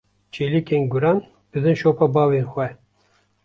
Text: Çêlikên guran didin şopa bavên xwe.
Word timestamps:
Çêlikên 0.33 0.83
guran 0.91 1.19
didin 1.51 1.75
şopa 1.81 2.05
bavên 2.13 2.45
xwe. 2.51 2.67